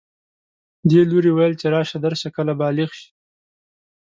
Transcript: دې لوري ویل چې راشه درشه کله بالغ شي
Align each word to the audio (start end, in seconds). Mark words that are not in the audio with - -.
دې 0.89 1.01
لوري 1.09 1.31
ویل 1.33 1.53
چې 1.61 1.67
راشه 1.73 1.97
درشه 2.05 2.29
کله 2.37 2.53
بالغ 2.61 2.89
شي 2.99 3.09